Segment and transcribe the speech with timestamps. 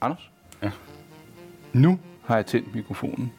[0.00, 0.30] Anders?
[0.62, 0.70] Ja.
[1.72, 3.32] Nu har jeg tændt mikrofonen.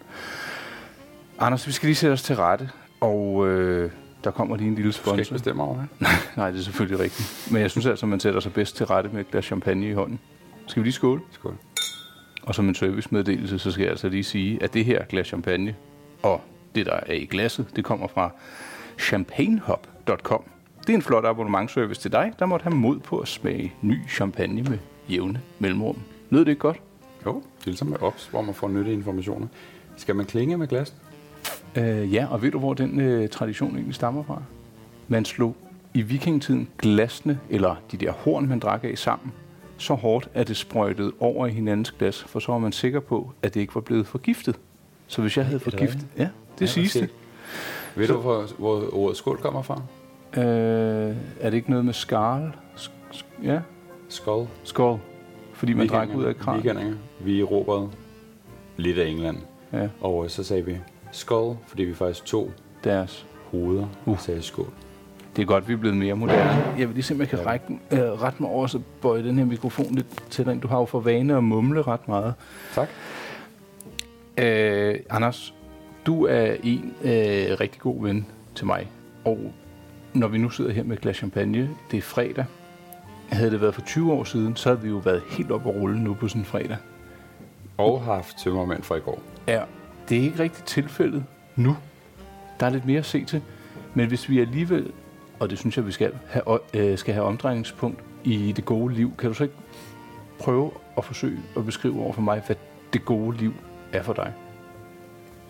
[1.39, 2.69] Anders, vi skal lige sætte os til rette,
[3.01, 3.91] og øh,
[4.23, 5.33] der kommer lige en lille Du skal ikke sponsor.
[5.35, 6.07] bestemme over det.
[6.37, 7.47] Nej, det er selvfølgelig rigtigt.
[7.51, 9.93] Men jeg synes altså, man sætter sig bedst til rette med et glas champagne i
[9.93, 10.19] hånden.
[10.67, 11.21] Skal vi lige skåle?
[11.31, 11.57] Skål.
[12.43, 15.75] Og som en servicemeddelelse, så skal jeg altså lige sige, at det her glas champagne
[16.23, 16.41] og
[16.75, 18.31] det, der er i glasset, det kommer fra
[18.99, 20.43] champagnehop.com.
[20.81, 24.09] Det er en flot abonnementservice til dig, der måtte have mod på at smage ny
[24.09, 24.77] champagne med
[25.09, 25.97] jævne mellemrum.
[26.29, 26.81] Lød det ikke godt?
[27.25, 29.47] Jo, det er ligesom med OPS, hvor man får nyttige informationer.
[29.97, 30.93] Skal man klinge med glas?
[31.75, 34.41] Øh, ja, og ved du, hvor den øh, tradition egentlig stammer fra?
[35.07, 35.55] Man slog
[35.93, 39.31] i vikingetiden glasene, eller de der horn, man drak af sammen,
[39.77, 43.31] så hårdt, at det sprøjtede over i hinandens glas, for så var man sikker på,
[43.41, 44.55] at det ikke var blevet forgiftet.
[45.07, 46.05] Så hvis jeg havde forgiftet...
[46.17, 46.27] Ja,
[46.59, 47.09] det Ja, siges det.
[47.95, 49.81] Ved du, hvor, hvor ordet skål kommer fra?
[50.37, 50.43] Øh,
[51.39, 52.49] er det ikke noget med skarl?
[52.75, 53.59] Sk- sk- ja,
[54.09, 54.47] Skål.
[54.63, 54.99] skål.
[55.59, 56.95] Fordi man drak ud af kran.
[57.19, 57.89] Vi erobrede
[58.77, 59.37] lidt af England.
[59.73, 60.77] Ja, Og øh, så sagde vi
[61.11, 62.51] skål, fordi vi faktisk tog
[62.83, 63.25] deres.
[63.51, 64.13] hoveder Uh.
[64.13, 64.69] og sagde skål.
[65.35, 66.63] Det er godt, vi er blevet mere moderne.
[66.77, 69.37] Jeg vil lige se, om jeg kan række, øh, rette mig over, så bøje den
[69.37, 70.61] her mikrofon lidt tættere ind.
[70.61, 72.33] Du har jo for vane at mumle ret meget.
[72.75, 72.89] Tak.
[74.37, 75.53] Øh, Anders,
[76.05, 77.09] du er en øh,
[77.59, 78.25] rigtig god ven
[78.55, 78.87] til mig.
[79.25, 79.53] Og
[80.13, 82.45] når vi nu sidder her med et glas champagne, det er fredag.
[83.31, 85.75] Havde det været for 20 år siden, så havde vi jo været helt op at
[85.75, 86.77] rulle nu på sådan en fredag.
[87.77, 89.21] Og haft tømmermænd fra i går.
[89.47, 89.61] Ja,
[90.09, 91.23] det er ikke rigtigt tilfældet
[91.55, 91.77] nu.
[92.59, 93.41] Der er lidt mere at se til.
[93.93, 94.91] Men hvis vi alligevel,
[95.39, 99.11] og det synes jeg, vi skal have, øh, skal have omdrejningspunkt i det gode liv,
[99.17, 99.55] kan du så ikke
[100.39, 102.55] prøve at forsøge at beskrive over for mig, hvad
[102.93, 103.53] det gode liv
[103.93, 104.33] er for dig?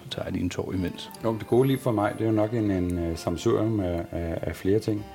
[0.03, 1.11] Så tager jeg lige en tår imens.
[1.23, 4.05] Jo, det gode liv for mig, det er jo nok en, en uh, samsurium af,
[4.11, 5.05] af, af flere ting.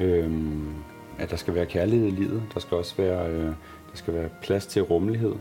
[0.00, 0.74] Øhm,
[1.20, 2.42] at der skal være kærlighed i livet.
[2.54, 5.32] Der skal også være, øh, der skal være plads til rummelighed.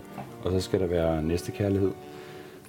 [0.43, 1.91] Og så skal der være næstekærlighed.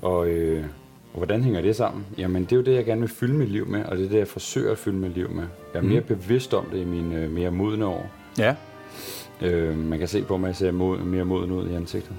[0.03, 0.65] Og, øh,
[1.13, 2.07] og hvordan hænger det sammen?
[2.19, 4.09] Jamen, det er jo det, jeg gerne vil fylde mit liv med, og det er
[4.09, 5.45] det, jeg forsøger at fylde mit liv med.
[5.75, 8.11] Jeg er mere bevidst om det i mine øh, mere modne år.
[8.39, 8.55] Ja,
[9.43, 12.17] Øh, man kan se på mig, at jeg ser mod, mere moden ud i ansigtet.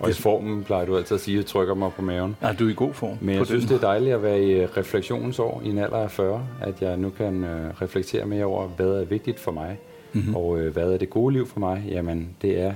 [0.00, 2.36] Og i formen plejer du altid at sige, at jeg trykker mig på maven.
[2.40, 3.16] er du er i god form?
[3.20, 3.68] Men på jeg synes, den?
[3.68, 6.96] det er dejligt at være i øh, refleksionsår i en alder af 40, at jeg
[6.96, 9.78] nu kan øh, reflektere mere over, hvad er vigtigt for mig,
[10.14, 10.36] mm-hmm.
[10.36, 11.84] og øh, hvad er det gode liv for mig.
[11.88, 12.72] Jamen, det er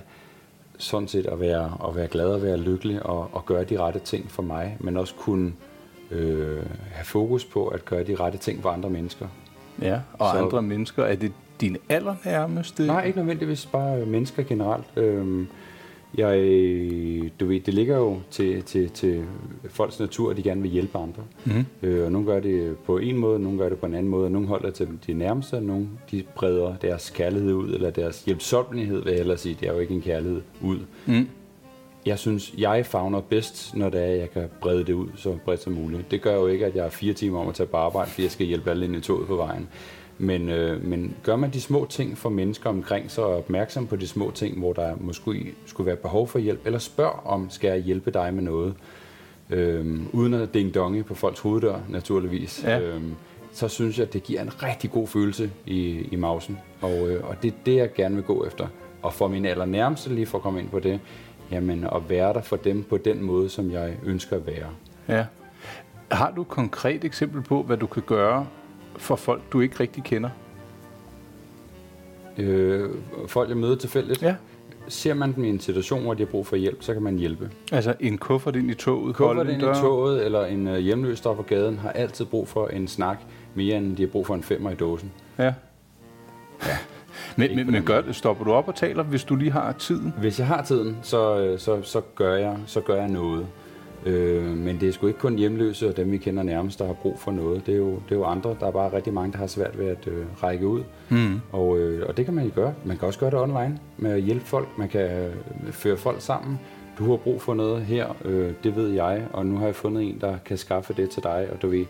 [0.79, 3.99] sådan set at være, at være glad og være lykkelig og, og gøre de rette
[4.01, 5.53] ting for mig, men også kunne
[6.11, 6.63] øh,
[6.93, 9.27] have fokus på at gøre de rette ting for andre mennesker.
[9.83, 12.87] Ja, og Så- andre mennesker, er det dine allernærmeste?
[12.87, 14.85] Nej, ikke nødvendigvis bare øh, mennesker generelt.
[14.97, 15.49] Øhm,
[16.17, 16.37] jeg,
[17.41, 19.25] du ved, det ligger jo til, til, til
[19.69, 21.23] folks natur, at de gerne vil hjælpe andre.
[21.45, 21.67] Mhm.
[21.83, 24.25] Øh, og nogle gør det på en måde, nogle gør det på en anden måde,
[24.25, 28.25] og nogle holder til de nærmeste, og nogle de breder deres kærlighed ud, eller deres
[28.25, 29.57] hjælpsommelighed, vil jeg hellere sige.
[29.61, 30.79] Det er jo ikke en kærlighed ud.
[31.07, 31.29] Mm.
[32.07, 35.37] Jeg synes, jeg fagner bedst, når det er, at jeg kan brede det ud så
[35.45, 36.11] bredt som muligt.
[36.11, 38.23] Det gør jo ikke, at jeg har fire timer om at tage på arbejde, fordi
[38.23, 39.69] jeg skal hjælpe alle ind i toget på vejen.
[40.19, 43.87] Men, øh, men gør man de små ting for mennesker omkring sig, og er opmærksom
[43.87, 47.51] på de små ting, hvor der måske skulle være behov for hjælp, eller spørg om,
[47.51, 48.75] skal jeg hjælpe dig med noget,
[49.51, 52.65] øh, uden at ding donge på folks hoveddør, naturligvis.
[52.65, 52.81] Ja.
[52.81, 53.03] Øh,
[53.53, 56.59] så synes jeg, at det giver en rigtig god følelse i, i mausen.
[56.81, 58.67] Og, øh, og det er det, jeg gerne vil gå efter.
[59.03, 61.01] Og for min allernærmeste, lige for at komme ind på det,
[61.51, 64.69] jamen at være der for dem på den måde, som jeg ønsker at være.
[65.09, 65.27] Ja.
[66.11, 68.47] Har du et konkret eksempel på, hvad du kan gøre
[68.99, 70.31] for folk, du ikke rigtig kender?
[72.39, 72.91] Øh,
[73.27, 74.35] folk, jeg møder tilfældigt, Ja.
[74.89, 77.17] ser man dem i en situation, hvor de har brug for hjælp, så kan man
[77.19, 77.51] hjælpe.
[77.73, 81.31] Altså en kuffert ind i toget, Kuffert ind i toget, eller en øh, hjemløs, der
[81.31, 83.19] er på gaden, har altid brug for en snak,
[83.55, 85.13] mere end de har brug for en femmer i dåsen.
[85.39, 85.55] Ja.
[87.37, 89.73] Men, Ikke men, men den gør, stopper du op og taler, hvis du lige har
[89.73, 90.15] tiden?
[90.19, 93.47] Hvis jeg har tiden, så, øh, så, så, gør, jeg, så gør jeg noget.
[94.07, 96.93] Øh, men det er sgu ikke kun hjemløse og dem, vi kender nærmest, der har
[96.93, 97.67] brug for noget.
[97.67, 98.57] Det er jo, det er jo andre.
[98.61, 100.83] Der er bare rigtig mange, der har svært ved at øh, række ud.
[101.09, 101.41] Mm.
[101.53, 102.75] Og, øh, og det kan man jo gøre.
[102.85, 104.69] Man kan også gøre det online med at hjælpe folk.
[104.79, 105.33] Man kan øh,
[105.73, 106.59] føre folk sammen.
[106.99, 110.03] Du har brug for noget her, øh, det ved jeg, og nu har jeg fundet
[110.03, 111.85] en, der kan skaffe det til dig, og du ved,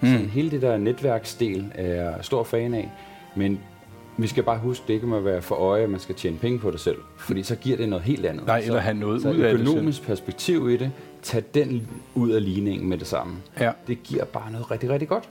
[0.00, 0.08] mm.
[0.08, 2.90] sådan hele det der netværksdel er jeg stor fan af,
[3.36, 3.60] men
[4.18, 6.58] vi skal bare huske, det ikke må være for øje, at man skal tjene penge
[6.58, 8.46] på det selv, fordi så giver det noget helt andet.
[8.46, 10.90] Nej, eller have noget så ud af det økonomisk perspektiv i det,
[11.22, 13.36] tag den ud af ligningen med det samme.
[13.60, 13.72] Ja.
[13.86, 15.28] Det giver bare noget rigtig, rigtig godt.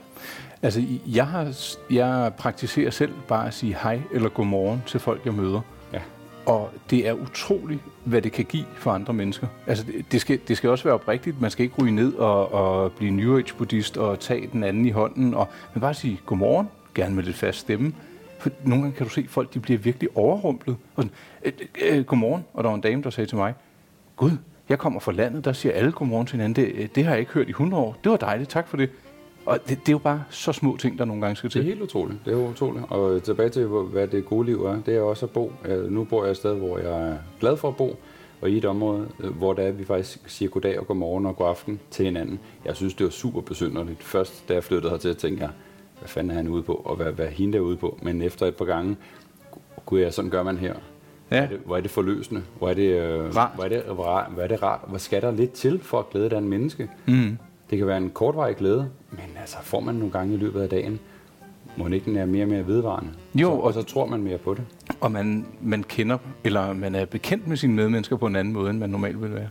[0.62, 1.56] Altså, jeg, har,
[1.90, 5.60] jeg praktiserer selv bare at sige hej eller godmorgen til folk, jeg møder.
[5.92, 6.00] Ja.
[6.46, 9.46] Og det er utroligt, hvad det kan give for andre mennesker.
[9.66, 11.40] Altså, det, det, skal, det skal også være oprigtigt.
[11.40, 14.90] Man skal ikke ryge ned og, og blive New Age-buddhist og tage den anden i
[14.90, 15.34] hånden.
[15.34, 17.92] Og, men bare sige godmorgen, gerne med lidt fast stemme.
[18.38, 20.76] For nogle gange kan du se, at folk de bliver virkelig overrumplet.
[20.96, 21.10] Og sådan,
[21.44, 21.52] øh,
[21.90, 22.44] øh, øh, godmorgen.
[22.54, 23.54] Og der var en dame, der sagde til mig,
[24.16, 24.30] gud,
[24.68, 26.64] jeg kommer fra landet, der siger alle godmorgen til hinanden.
[26.64, 27.96] Det, øh, det har jeg ikke hørt i 100 år.
[28.04, 28.90] Det var dejligt, tak for det.
[29.46, 31.62] Og det, det er jo bare så små ting, der nogle gange skal Det er
[31.62, 32.18] helt utroligt.
[32.24, 32.84] Det er utroligt.
[32.88, 35.52] Og tilbage til, hvad det gode liv er, det er også at bo.
[35.64, 37.96] Øh, nu bor jeg et sted, hvor jeg er glad for at bo,
[38.40, 41.36] og i et område, hvor det er, at vi faktisk siger goddag og godmorgen og
[41.36, 42.38] god aften til hinanden.
[42.64, 44.02] Jeg synes, det var super besynderligt.
[44.02, 45.50] Først, da jeg flyttede hertil, tænkte jeg,
[45.98, 47.98] hvad fanden er han ude på, og hvad, hvad er hende der ude på?
[48.02, 48.96] Men efter et par gange,
[49.86, 50.72] gud ja, sådan gør man her.
[51.28, 52.42] Hvor, Ja, er det, hvor er det forløsende?
[52.58, 53.50] Hvor er det, øh, Rart.
[53.54, 54.80] Hvor er det, hvor, er- hvor er det rart?
[54.88, 56.90] Hvor skal der lidt til for at glæde et andet menneske?
[57.06, 57.38] mm.
[57.70, 60.68] Det kan være en kortvarig glæde, men altså får man nogle gange i løbet af
[60.68, 61.00] dagen,
[61.76, 63.10] må ikke den er mere og mere vedvarende.
[63.34, 64.62] Jo, så, og- og så tror man mere på det.
[65.00, 68.70] og man, man kender, eller man er bekendt med sine medmennesker på en anden måde,
[68.70, 69.48] end man normalt vil være.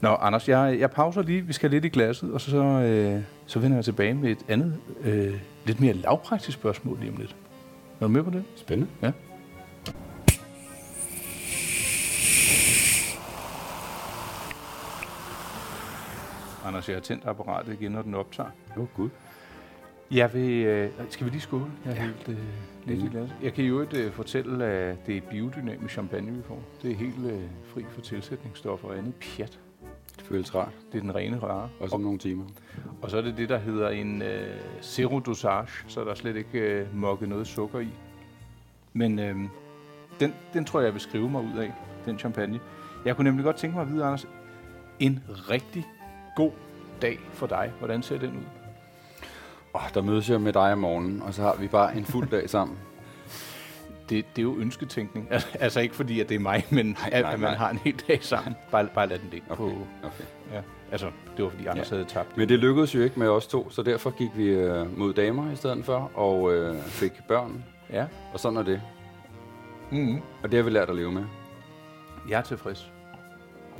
[0.00, 1.42] Nå, Anders, jeg, jeg pauser lige.
[1.42, 4.76] Vi skal lidt i glasset, og så, øh, så vender jeg tilbage med et andet,
[5.02, 7.36] øh, lidt mere lavpraktisk spørgsmål lige om lidt.
[8.00, 8.44] Er du med på det?
[8.56, 8.90] Spændende.
[9.02, 9.12] Ja.
[16.64, 18.50] Anders, jeg har tændt apparatet igen, når den optager.
[18.76, 19.10] Åh, oh, gud.
[20.10, 20.66] Jeg vil...
[20.66, 21.64] Øh, skal vi lige skåle?
[21.84, 22.02] Jeg er Ja.
[22.02, 22.36] helt øh,
[22.84, 23.30] lidt i glas.
[23.42, 26.62] Jeg kan jo ikke øh, fortælle, at det er biodynamisk champagne, vi får.
[26.82, 29.58] Det er helt øh, fri for tilsætningsstoffer og andet pjat.
[30.16, 30.72] Det føles rart.
[30.92, 31.68] Det er den rene rare.
[31.80, 32.44] Også om nogle timer.
[33.02, 36.36] Og så er det det, der hedder en øh, zero dosage, så der er slet
[36.36, 37.88] ikke øh, mokket noget sukker i.
[38.92, 39.36] Men øh,
[40.20, 41.72] den, den tror jeg, jeg vil skrive mig ud af,
[42.04, 42.60] den champagne.
[43.04, 44.28] Jeg kunne nemlig godt tænke mig at vide, Anders,
[44.98, 45.20] en
[45.50, 45.86] rigtig
[46.36, 46.52] god
[47.02, 47.72] dag for dig.
[47.78, 48.65] Hvordan ser den ud?
[49.76, 52.28] Oh, der mødes jeg med dig om morgenen, og så har vi bare en fuld
[52.28, 52.78] dag sammen.
[54.08, 55.28] Det, det er jo ønsketænkning.
[55.60, 57.56] Altså, ikke fordi, at det er mig, men nej, at, nej, at man nej.
[57.58, 58.54] har en hel dag sammen.
[58.70, 59.66] Bare, bare lad den ligge Okay, på...
[60.02, 60.24] okay.
[60.52, 60.60] Ja.
[60.92, 61.96] Altså, det var fordi Anders Ja.
[61.96, 62.36] havde tabt.
[62.36, 65.52] Men det lykkedes jo ikke med os to, så derfor gik vi øh, mod damer
[65.52, 68.06] i stedet for, og øh, fik børn, Ja.
[68.32, 68.82] og sådan er det.
[69.90, 70.20] Mm-hmm.
[70.42, 71.24] Og det har vi lært at leve med.
[72.28, 72.92] Jeg er tilfreds.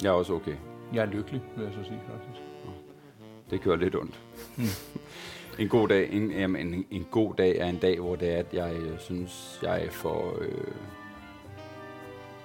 [0.03, 0.55] Jeg er også okay.
[0.93, 2.43] Jeg er lykkelig, vil jeg så sige faktisk.
[3.51, 4.21] Det gør lidt ondt.
[4.57, 4.65] Mm.
[5.59, 8.39] en god dag, en, jamen, en, en god dag er en dag, hvor det er,
[8.39, 10.75] at jeg øh, synes, jeg får øh,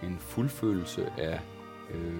[0.03, 1.39] en fuldfølelse af,
[1.93, 2.13] øh,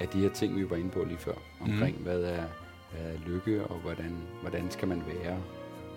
[0.00, 1.34] af de her ting, vi var inde på lige før.
[1.60, 2.02] Omkring, mm.
[2.02, 2.44] hvad, er,
[2.92, 5.38] hvad er lykke, og hvordan, hvordan skal man være?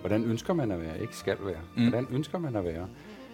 [0.00, 1.00] Hvordan ønsker man at være?
[1.00, 1.60] Ikke skal være.
[1.76, 1.82] Mm.
[1.82, 1.88] Mm.
[1.88, 2.88] Hvordan ønsker man at være?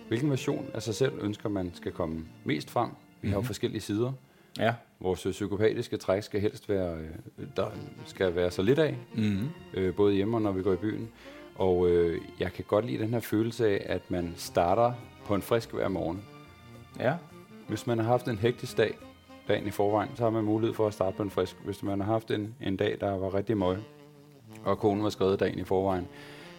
[0.08, 2.90] Hvilken version af sig selv ønsker man skal komme mest frem?
[3.22, 3.46] Vi har jo Mhm.
[3.46, 4.12] forskellige sider.
[4.58, 4.74] Ja.
[5.00, 7.66] Vores psykopatiske træk skal helst være, øh, der
[8.06, 9.48] skal være så lidt af, Mm-hmm.
[9.74, 11.08] øh, både hjemme og når vi går i byen.
[11.56, 14.92] Og øh, jeg kan godt lide den her følelse af, at man starter
[15.26, 16.22] på en frisk hver morgen.
[17.00, 17.14] Ja.
[17.68, 18.98] Hvis man har haft en hektisk dag,
[19.48, 21.56] dagen i forvejen, så har man mulighed for at starte på en frisk.
[21.64, 23.76] Hvis man har haft en, en dag, der var rigtig møg,
[24.64, 26.06] og konen var skrevet dagen i forvejen,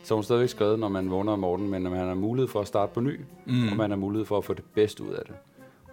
[0.04, 2.48] så er hun stadigvæk skrevet, når man vågner om morgenen, men når man har mulighed
[2.48, 3.54] for at starte på ny, Mm.
[3.54, 3.68] mm.
[3.72, 5.36] og man har mulighed for at få det bedste ud af det.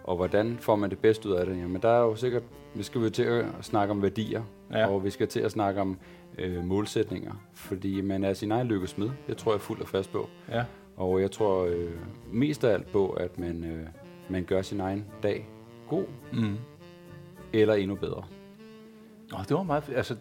[0.03, 1.57] Og hvordan får man det bedste ud af det?
[1.57, 2.43] Jamen, der er jo sikkert,
[2.75, 4.87] vi skal jo til at snakke om værdier, Ja.
[4.87, 5.97] og vi skal til at snakke om
[6.37, 9.09] øh, målsætninger, fordi man er sin egen lykkesmed.
[9.27, 10.29] Det tror jeg fuldt og fast på.
[10.49, 10.63] Ja.
[10.97, 11.91] Og jeg tror øh,
[12.31, 13.87] mest af alt på, at man, øh,
[14.29, 15.47] man gør sin egen dag
[15.89, 16.55] god, Mm.
[17.53, 18.23] eller endnu bedre.
[19.31, 19.89] Nå, det var meget...
[19.95, 20.15] Altså,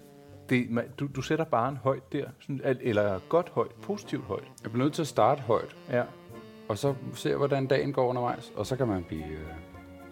[0.49, 2.25] det, man, du, du sætter barn højt der.
[2.41, 3.71] Sådan, eller godt højt.
[3.83, 4.45] Positivt højt.
[4.63, 6.03] Jeg bliver nødt til at starte højt, Ja.
[6.69, 9.25] og så se, hvordan dagen går undervejs, og så kan man blive...
[9.25, 9.39] Øh,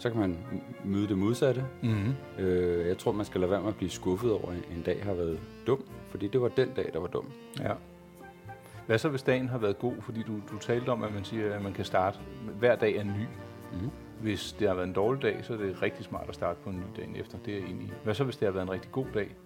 [0.01, 0.39] så kan man
[0.85, 1.65] møde det modsatte.
[1.83, 2.45] Mm-hmm.
[2.45, 5.05] Øh, jeg tror, man skal lade være med at blive skuffet over, at en dag
[5.05, 7.25] har været dum, fordi det var den dag, der var dum.
[7.61, 7.73] Ja.
[8.87, 9.95] Hvad så, hvis dagen har været god?
[10.01, 12.19] Fordi du, du talte om, at man siger, at man kan starte...
[12.59, 13.25] Hver dag er ny.
[13.73, 13.91] Mm.
[14.21, 16.71] Hvis det har været en dårlig dag, så er det rigtig smart at starte på
[16.71, 17.39] en ny dagen efter.
[17.45, 17.93] Det er jeg enig i.
[18.05, 19.37] Hvad så, hvis det har været en rigtig god dag?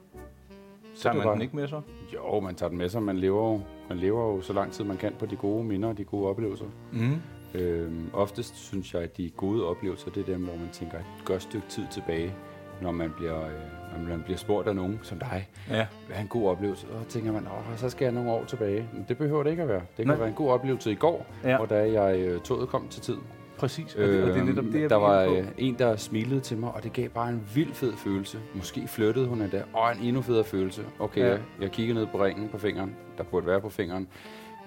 [0.94, 1.80] Så er tager man bare- den ikke med så?
[2.14, 3.02] Jo, man tager den med sig.
[3.02, 5.88] Man lever, jo, man lever jo så lang tid, man kan på de gode minder
[5.88, 6.66] og de gode oplevelser.
[6.92, 7.20] Mm.
[7.54, 11.04] Øhm, oftest synes jeg, at de gode oplevelser, det er dem, hvor man tænker et
[11.24, 12.34] godt stykke tid tilbage,
[12.82, 15.48] når man bliver, øh, når man bliver spurgt af nogen som dig.
[15.70, 15.86] Ja.
[16.06, 16.86] Hvad er en god oplevelse?
[16.86, 18.88] Og så tænker man, åh, så skal jeg nogle år tilbage.
[18.92, 19.80] Men det behøver det ikke at være.
[19.80, 20.16] Det kan Nej.
[20.16, 21.56] være en god oplevelse i går, Ja.
[21.56, 23.16] hvor da jeg øh, toget kom til tid.
[23.58, 23.94] Præcis.
[23.94, 25.34] Og det, og det er netop det, jeg der var på.
[25.34, 28.38] øh, en, der smilede til mig, og det gav bare en vild fed følelse.
[28.54, 30.82] Måske flyttede hun endda, og en endnu federe følelse.
[30.98, 31.28] Okay, Ja.
[31.30, 34.08] jeg, jeg kigger ned på ringen på fingeren, der burde være på fingeren.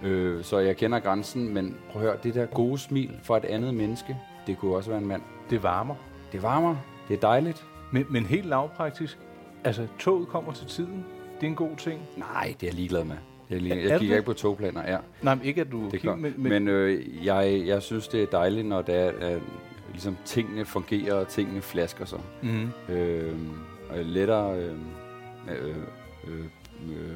[0.04, 3.46] Øh, så jeg kender grænsen, men prøv at høre, det der gode smil fra et
[3.46, 5.22] andet menneske, det kunne også være en mand.
[5.50, 5.96] Det varmer.
[6.32, 6.76] Det varmer,
[7.08, 7.66] det er dejligt.
[7.92, 9.18] Men, men helt lavpraktisk.
[9.64, 11.06] Altså, toget kommer til tiden.
[11.36, 12.02] Det er en god ting.
[12.18, 13.16] Nej, det er jeg ligeglad med.
[13.50, 13.58] Jeg.
[13.58, 14.98] Er jeg kigger ikke på togplaner, ja.
[15.22, 15.80] Nej, men ikke at du...
[15.80, 18.96] Det er kigger, men, Men, men øh, jeg, jeg synes, det er dejligt, når det
[18.96, 19.42] er, at
[19.92, 22.20] ligesom, tingene fungerer, og tingene flasker sig.
[22.42, 23.34] mm, øh,
[23.90, 24.72] og lettere øh,
[25.50, 25.76] øh,
[26.28, 26.40] øh,
[26.90, 27.16] øh,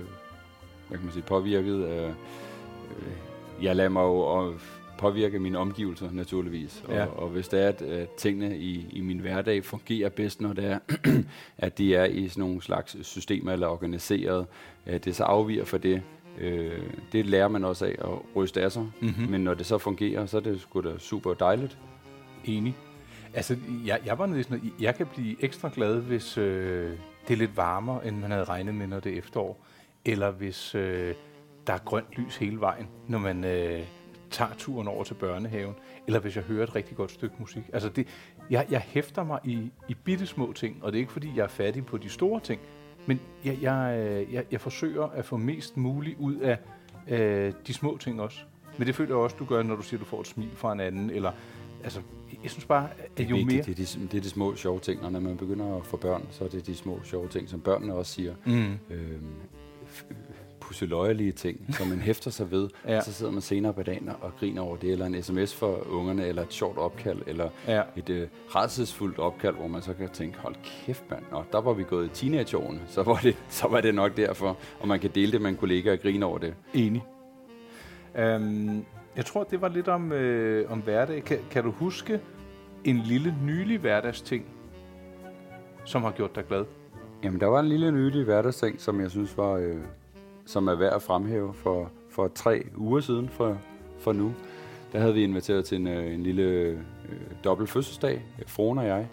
[0.88, 2.14] hvad kan man sige, påvirket af, øh,
[3.62, 4.54] jeg lader mig jo
[4.98, 6.84] påvirke mine omgivelser naturligvis.
[6.88, 7.06] Og, Ja.
[7.06, 10.66] og hvis det er, at, at tingene i, i min hverdag fungerer bedst, når det
[10.66, 10.80] er,
[11.58, 14.46] at de er i sådan nogle slags systemer eller organiseret,
[14.86, 16.02] at det så afviger for det.
[16.40, 16.82] Øh,
[17.12, 18.88] det lærer man også af at ryste af sig.
[19.02, 19.14] Mhm.
[19.30, 21.78] Men når det så fungerer, så er det sgu da super dejligt.
[22.46, 22.76] Enig.
[23.34, 26.92] Altså, jeg, jeg var nede sådan jeg kan blive ekstra glad, hvis øh,
[27.28, 29.66] det er lidt varmere, end man havde regnet med, når det er efterår.
[30.06, 31.14] Eller hvis øh,
[31.68, 33.82] der er grønt lys hele vejen, når man øh,
[34.32, 35.76] tager turen over til børnehaven.
[36.08, 37.64] Eller hvis jeg hører et rigtig godt stykke musik.
[37.74, 38.08] Altså, det,
[38.50, 41.44] jeg, jeg hæfter mig i, i bitte små ting, og det er ikke fordi, jeg
[41.44, 42.62] er fattig på de store ting.
[43.06, 46.58] Men jeg, jeg, øh, jeg, jeg forsøger at få mest muligt ud af
[47.08, 48.40] øh, de små ting også.
[48.78, 50.52] Men det føler jeg også, du gør, når du siger, at du får et smil
[50.56, 51.10] fra en anden.
[51.10, 51.32] Eller,
[51.84, 52.02] altså,
[52.44, 53.48] jeg synes bare, at jo vigtigt.
[53.48, 53.64] mere...
[53.64, 55.98] Det, er de, det er de små sjove ting, og når man begynder at få
[55.98, 58.36] børn, så er det de små sjove ting, som børnene også siger.
[58.46, 58.80] Mm.
[58.90, 59.36] Øhm,
[60.62, 62.98] pusseløjelige ting, som man hæfter sig ved, Ja.
[62.98, 65.88] og så sidder man senere på dagen og griner over det, eller en sms for
[65.92, 67.82] ungerne, eller et sjovt opkald, eller Ja.
[67.96, 71.74] et øh, redselsfuldt opkald, hvor man så kan tænke, hold kæft mand, og der var
[71.74, 75.10] vi gået i teenageårene, så var, det, så var det nok derfor, og man kan
[75.16, 76.54] dele det med en kollega og grine over det.
[76.74, 77.04] Enig.
[78.36, 81.24] Um, jeg tror, det var lidt om, øh, om hverdag.
[81.24, 82.20] Kan, kan du huske
[82.84, 84.46] en lille nylig hverdagsting,
[85.86, 86.66] som har gjort dig glad?
[87.24, 89.76] Jamen, der var en lille nylig hverdagsting, som jeg synes var, øh,
[90.46, 93.58] som er værd at fremhæve for, for tre uger siden for,
[94.00, 94.34] for nu.
[94.94, 96.78] Der havde vi inviteret til en, øh, en lille øh,
[97.44, 99.08] dobbelt fødselsdag, Fruen og jeg,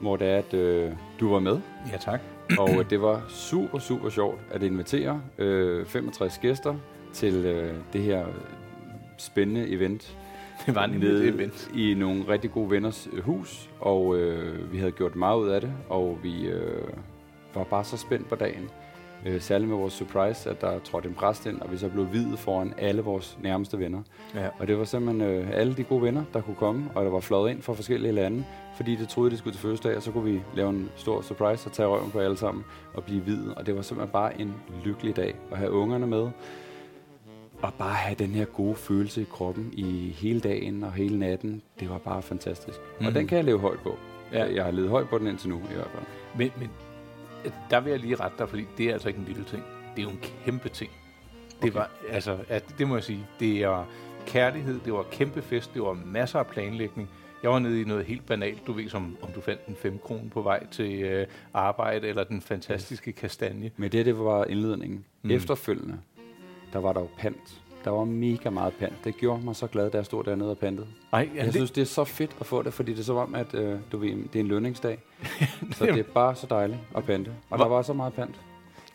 [0.00, 1.60] hvor det er, at øh, du var med,
[1.92, 2.20] Ja, tak.
[2.58, 6.74] og øh, det var super, super sjovt at invitere øh, 65 gæster
[7.12, 8.26] til øh, det her
[9.18, 10.16] spændende event.
[10.66, 11.70] Det var nemlig nede event.
[11.76, 15.72] i nogle rigtig gode venners hus, og øh, vi havde gjort meget ud af det,
[15.88, 16.88] og vi øh,
[17.54, 18.70] var bare så spændt på dagen.
[19.26, 22.12] Øh, særligt med vores surprise, at der trådte en præst ind, og vi så blev
[22.12, 24.02] videt foran alle vores nærmeste venner.
[24.34, 24.48] Ja.
[24.58, 27.20] Og det var simpelthen øh, alle de gode venner, der kunne komme, og der var
[27.20, 28.44] fløjet ind fra forskellige lande,
[28.76, 31.68] fordi det troede, de skulle til fødselsdag, og så kunne vi lave en stor surprise
[31.68, 33.54] og tage røven på alle sammen og blive videt.
[33.54, 36.28] Og det var simpelthen bare en lykkelig dag at have ungerne med,
[37.62, 41.62] og bare have den her gode følelse i kroppen i hele dagen og hele natten.
[41.80, 42.78] Det var bare fantastisk.
[43.00, 43.06] Mm.
[43.06, 43.98] Og den kan jeg leve højt på.
[44.32, 44.54] Ja.
[44.54, 46.04] Jeg har levet højt på den indtil nu i hvert fald.
[46.36, 46.70] Men, men
[47.70, 49.62] der vil jeg lige rette dig, fordi det er altså ikke en lille ting.
[49.96, 50.90] Det er jo en kæmpe ting.
[51.62, 51.72] Det Okay.
[51.72, 53.84] var, altså, at, det må jeg sige, det er
[54.26, 57.08] kærlighed, det var kæmpe fest, det var masser af planlægning.
[57.42, 59.98] Jeg var nede i noget helt banalt, du ved, som om du fandt en 5
[59.98, 63.70] kroner på vej til øh, arbejde, eller den fantastiske kastanje.
[63.76, 65.04] Men det, det var indledningen.
[65.22, 65.30] Mm.
[65.30, 65.98] Efterfølgende,
[66.72, 67.62] der var der jo pant.
[67.84, 69.04] Der var mega meget pant.
[69.04, 70.86] Det gjorde mig så glad, da jeg stod dernede og pantede.
[71.12, 73.04] Ej, Ja, jeg det, synes, det er så fedt at få det, fordi det er
[73.04, 74.98] som om, at øh, du ved, det er en lønningsdag.
[75.76, 77.28] så det er bare så dejligt at pante.
[77.28, 78.40] Og Hvor- der var så meget pant.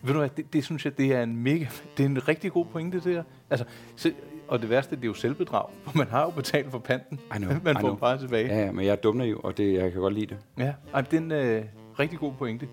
[0.02, 1.66] Ved du hvad, det, det synes jeg, det er en mega,
[1.98, 3.24] det er en rigtig god pointe, det der.
[3.50, 3.66] Altså,
[3.96, 4.14] se,
[4.48, 7.20] og det værste, det er jo selvbedrag, for man har jo betalt for panten.
[7.36, 7.96] I know, man I får know.
[7.96, 8.48] bare tilbage.
[8.48, 10.38] Ja, ja, men jeg er dum naiv, og det, jeg kan godt lide det.
[10.58, 11.64] Ja, ej, det er en øh,
[12.00, 12.68] rigtig god pointe.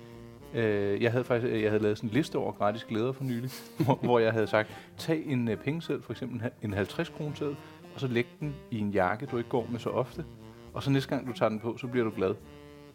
[0.54, 3.50] Øh, jeg havde faktisk jeg havde lavet sådan en liste over gratis glæder for nylig,
[3.84, 7.08] hvor, hvor jeg havde sagt, tag en øh, pengeseddel, for eksempel en ha- en 50
[7.08, 7.56] kroner seddel,
[7.94, 10.24] og så læg den i en jakke, du ikke går med så ofte.
[10.74, 12.34] Og så næste gang, du tager den på, så bliver du glad.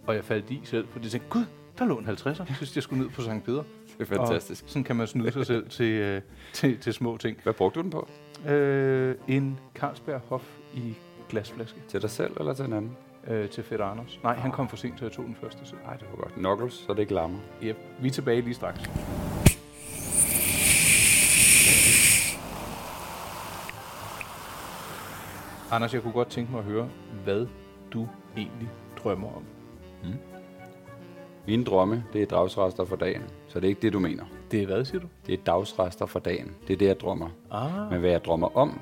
[0.08, 1.46] Og jeg faldt i selv, fordi jeg tænkte, gud,
[1.80, 2.28] der lå en 50'er.
[2.28, 3.64] Jeg synes, jeg skulle ned på Sankt Peter.
[4.00, 4.64] Det er fantastisk.
[4.64, 6.22] Og sådan kan man snyde sig selv til, øh,
[6.54, 7.38] til, til små ting.
[7.44, 8.08] Hvad brugte du den på?
[8.50, 10.94] Øh, en Carlsberg Hof i
[11.30, 12.98] glasflaske Til dig selv eller til en anden?
[13.28, 14.20] Øh, til Fætter Anders.
[14.24, 15.80] Nej, han kom for sent, så jeg tog den første selv.
[15.86, 16.34] Nej, det var godt.
[16.34, 17.40] Knuckles, så det ikke larmer.
[17.64, 17.78] Yep.
[18.02, 18.80] Vi er tilbage lige straks.
[25.72, 26.90] Anders, jeg kunne godt tænke mig at høre,
[27.24, 27.48] hvad
[27.94, 28.08] du
[28.38, 28.70] egentlig
[29.04, 29.44] drømmer om.
[31.48, 33.22] Mine drømme, det er dagsrester for dagen.
[33.48, 34.24] Så det er ikke det, du mener.
[34.52, 35.08] Det er hvad, siger du?
[35.28, 36.56] Det er dagsrester for dagen.
[36.68, 37.30] Det er det, jeg drømmer.
[37.52, 38.80] Ah, Men hvad jeg drømmer om,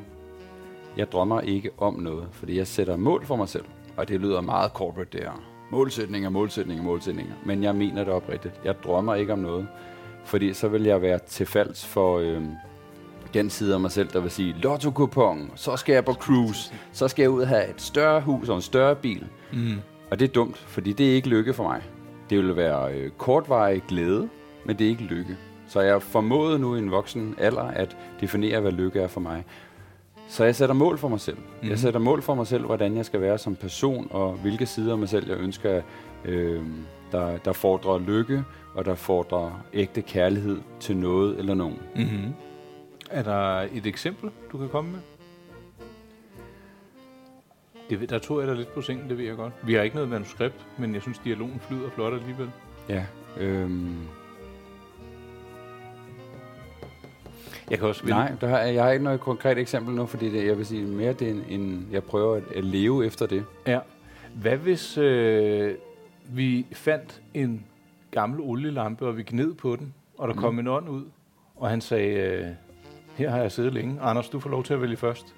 [0.98, 3.66] jeg drømmer ikke om noget, fordi jeg sætter mål for mig selv.
[3.98, 5.44] Og det lyder meget corporate, det her.
[5.72, 7.34] Målsætninger, målsætninger, målsætninger.
[7.46, 8.54] Men jeg mener det oprigtigt.
[8.66, 9.68] Jeg drømmer ikke om noget,
[10.25, 12.42] fordi så vil jeg være tilfalds for øh,
[13.34, 16.74] den side af mig selv, der vil sige, lotto kupon, så skal jeg på cruise,
[16.92, 19.28] så skal jeg ud og have et større hus og en større bil.
[19.54, 19.74] mm.
[20.12, 21.82] Og det er dumt, fordi det er ikke lykke for mig.
[22.30, 24.30] Det vil være øh, kortvarig glæde,
[24.66, 25.38] men det er ikke lykke.
[25.68, 29.20] Så jeg har formået nu i en voksen alder at definere, hvad lykke er for
[29.22, 29.46] mig.
[30.27, 31.38] Så jeg sætter mål for mig selv.
[31.38, 31.44] Mm.
[31.62, 31.70] Mhm.
[31.70, 34.91] Jeg sætter mål for mig selv, hvordan jeg skal være som person, og hvilke sider
[34.91, 35.82] af mig selv, jeg ønsker,
[36.25, 36.63] øh,
[37.12, 41.79] der, der fordrer lykke, og der fordrer ægte kærlighed til noget eller nogen.
[41.96, 42.34] Mm-hmm.
[43.12, 45.00] Er der et eksempel, du kan komme med?
[47.89, 49.53] Det, der tog jeg dig lidt på sengen, det ved jeg godt.
[49.63, 52.50] Vi har ikke noget manuskript, men jeg synes, dialogen flyder flot alligevel.
[52.89, 53.05] Ja,
[53.38, 53.70] øh,
[57.70, 58.06] Jeg kan også.
[58.06, 60.86] Nej, der har, jeg har ikke noget konkret eksempel nu, fordi det, jeg vil sige
[60.86, 63.46] mere, det er en, en, jeg prøver at, at leve efter det.
[63.68, 63.80] Ja.
[64.36, 65.74] Hvad hvis øh,
[66.30, 67.66] vi fandt en
[68.12, 70.40] gammel olielampe, og vi gned på den, og der Mm.
[70.40, 71.04] kom en ånd ud,
[71.56, 72.46] og han sagde, øh,
[73.16, 74.02] her har jeg siddet længe.
[74.02, 75.36] Anders, du får lov til at vælge først.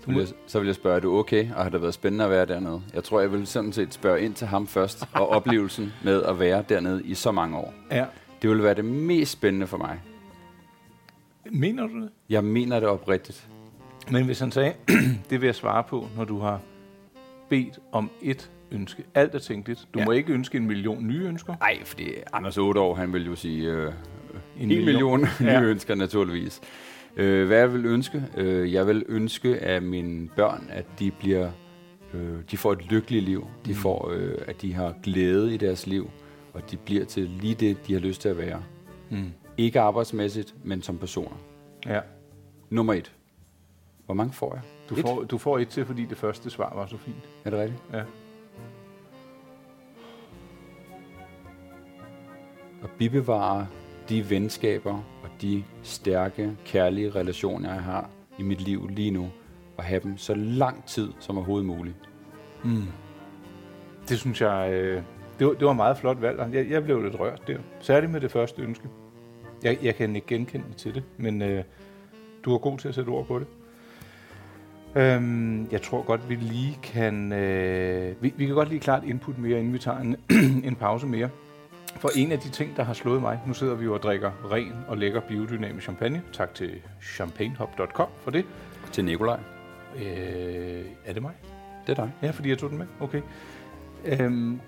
[0.00, 2.24] Så vil, jeg, så vil jeg spørge, er du okay, og har det været spændende
[2.24, 2.82] at være dernede?
[2.94, 6.40] Jeg tror, jeg vil sådan set spørge ind til ham først, og oplevelsen med at
[6.40, 7.74] være dernede i så mange år.
[7.90, 8.04] Ja.
[8.42, 10.00] Det vil være det mest spændende for mig.
[11.52, 12.08] Mener du det?
[12.28, 13.48] Jeg mener det oprigtigt.
[14.10, 14.72] Men hvis han sagde,
[15.30, 16.60] det vil jeg svare på, når du har
[17.48, 19.02] bedt om et ønske.
[19.14, 19.88] Alt er tænkeligt.
[19.94, 20.04] Du Ja.
[20.04, 21.54] må ikke ønske en million nye ønsker.
[21.60, 23.92] Nej, fordi Anders 8 år, han vil jo sige øh,
[24.60, 24.84] en million.
[24.84, 25.62] million, million nye Ja.
[25.62, 26.60] ønsker naturligvis.
[27.16, 28.22] Øh, hvad jeg vil ønske?
[28.36, 31.50] Øh, jeg vil ønske af mine børn, at de bliver,
[32.14, 33.46] øh, de får et lykkeligt liv.
[33.66, 33.76] De Mm.
[33.76, 36.10] får, øh, at de har glæde i deres liv,
[36.52, 38.62] og de bliver til lige det, de har lyst til at være.
[39.10, 39.30] Mm.
[39.56, 41.36] Ikke arbejdsmæssigt, men som personer.
[41.86, 42.00] Ja.
[42.70, 43.12] Nummer et.
[44.06, 44.62] Hvor mange får jeg?
[44.90, 45.00] Du Et?
[45.00, 47.28] får, du får et til, fordi det første svar var så fint.
[47.44, 47.82] Er det rigtigt?
[47.92, 48.02] Ja.
[52.84, 53.66] at bibevare
[54.08, 54.92] de venskaber
[55.22, 59.28] og de stærke, kærlige relationer, jeg har i mit liv lige nu,
[59.76, 61.96] og have dem så lang tid som overhovedet muligt.
[62.64, 62.82] Mm.
[64.08, 65.02] Det synes jeg, øh,
[65.38, 66.48] det, var, det var meget flot valg.
[66.52, 67.58] Jeg, jeg blev lidt rørt der.
[67.80, 68.88] Særligt med det første ønske.
[69.62, 71.64] Jeg, jeg kan ikke genkende til det, men øh,
[72.44, 73.46] du er god til at sætte ord på det.
[74.96, 77.32] Øhm, jeg tror godt, vi lige kan...
[77.32, 80.16] Øh, vi, vi kan godt lige klart input mere, inden vi tager en,
[80.68, 81.28] en pause mere.
[81.96, 84.30] For en af de ting, der har slået mig, nu sidder vi jo og drikker
[84.50, 86.22] ren og lækker biodynamisk champagne.
[86.32, 86.70] Tak til
[87.14, 88.44] champagnehop.com for det.
[88.92, 89.40] Til Nikolaj.
[89.96, 91.32] Øh, er det mig?
[91.86, 92.12] Det er dig.
[92.22, 92.86] Ja, fordi jeg tog den med.
[93.00, 93.22] Okay.
[94.04, 94.60] Øhm,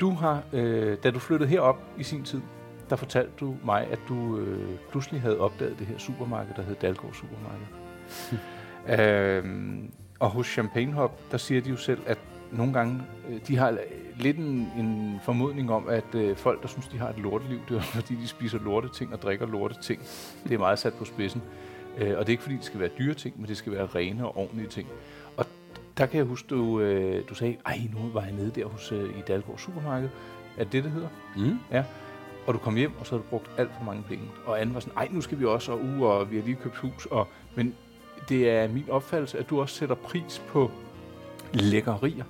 [0.00, 2.40] du har, øh, da du flyttede herop i sin tid,
[2.90, 6.74] der fortalte du mig, at du øh, pludselig havde opdaget det her supermarked, der hed
[6.74, 7.66] Dalgaard Supermarked.
[9.04, 12.18] øhm, og hos Champagne Hop, der siger de jo selv, at
[12.52, 13.78] nogle gange, øh, de har
[14.16, 17.76] lidt en, en formodning om, at øh, folk, der synes, de har et lorteliv, det
[17.76, 20.02] er fordi, de spiser lorteting og drikker lorteting.
[20.44, 21.42] Det er meget sat på spidsen.
[21.98, 23.86] Øh, og det er ikke fordi, det skal være dyre ting, men det skal være
[23.86, 24.88] rene og ordentlige ting.
[25.36, 25.46] Og
[25.98, 28.92] der kan jeg huske, du, øh, du sagde, ej, nu var jeg nede der hos,
[28.92, 30.08] øh, i Dalgaard Supermarked.
[30.58, 31.08] Er det det, det hedder?
[31.36, 31.58] Mm.
[32.48, 34.24] Og du kom hjem, og så havde du brugt alt for mange penge.
[34.46, 36.56] Og Anne var sådan, ej, nu skal vi også, og, uh, og vi har lige
[36.56, 37.06] købt hus.
[37.06, 37.74] Og, men
[38.28, 40.70] det er min opfattelse, at du også sætter pris på
[41.52, 42.24] lækkerier.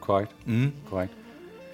[0.00, 0.36] Korrekt.
[0.46, 0.72] Mm.
[0.90, 1.12] Korrekt.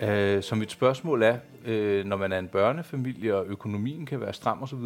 [0.02, 4.32] Øh, så mit spørgsmål er, øh, når man er en børnefamilie, og økonomien kan være
[4.32, 4.78] stram osv.,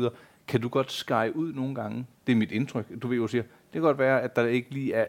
[0.49, 2.07] kan du godt skære ud nogle gange?
[2.27, 2.87] Det er mit indtryk.
[3.03, 5.07] Du ved jo siger, det kan godt være, at der ikke lige er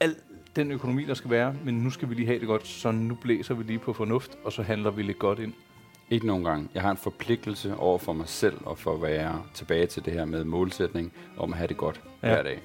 [0.00, 0.16] al
[0.56, 3.14] den økonomi, der skal være, men nu skal vi lige have det godt, så nu
[3.14, 5.52] blæser vi lige på fornuft, og så handler vi lidt godt ind.
[6.10, 6.70] Ikke nogen gang.
[6.74, 10.12] Jeg har en forpligtelse over for mig selv og for at være tilbage til det
[10.12, 12.28] her med målsætning om at have det godt Ja.
[12.28, 12.60] hver dag.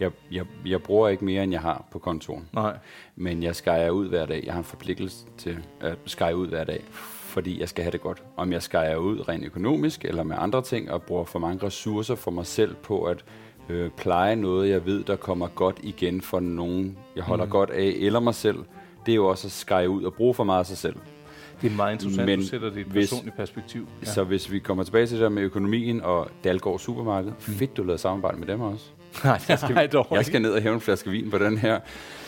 [0.00, 2.48] Jeg, jeg, jeg bruger ikke mere, end jeg har på kontoen.
[2.52, 2.76] Nej.
[3.16, 4.42] Men jeg skærer ud hver dag.
[4.44, 8.00] Jeg har en forpligtelse til at skære ud hver dag, fordi jeg skal have det
[8.00, 8.22] godt.
[8.36, 12.14] Om jeg skærer ud rent økonomisk eller med andre ting, og bruger for mange ressourcer
[12.14, 13.24] for mig selv på at
[13.68, 17.50] øh, pleje noget, jeg ved, der kommer godt igen for nogen, jeg holder mm.
[17.50, 18.58] godt af, eller mig selv,
[19.06, 20.96] det er jo også at skære ud og bruge for meget af sig selv.
[21.62, 23.86] Det er meget interessant, Men du sætter det i et hvis- personligt perspektiv.
[24.00, 24.06] Ja.
[24.06, 27.54] Så hvis vi kommer tilbage til det der med økonomien og Dalgaard Supermarked, mm.
[27.54, 28.84] fedt, du lavede samarbejde med dem også.
[29.24, 31.58] Nej, Jeg skal, nej, dog jeg skal ned og hæve en flaske vin på den
[31.58, 31.80] her.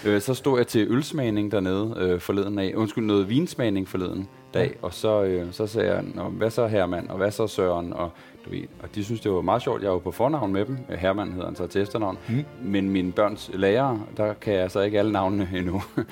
[0.04, 2.72] Øh, så stod jeg til ølsmagning dernede øh, forleden af.
[2.76, 4.76] Undskyld, noget vinsmagning forleden dag.
[4.82, 7.92] Og så, øh, så sagde jeg, Nå, hvad så Herman, og hvad så Søren?
[7.92, 8.10] Og,
[8.44, 9.82] du ved, og de synes, det var meget sjovt.
[9.82, 10.78] Jeg var på fornavn med dem.
[10.90, 12.18] Øh, Herman hedder han så til efternavn.
[12.28, 12.44] Mm.
[12.62, 15.82] Men mine børns lærere, der kan jeg så ikke alle navnene endnu.